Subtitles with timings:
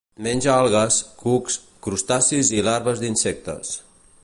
[0.27, 3.79] Menja algues, cucs, crustacis i larves d'insectes.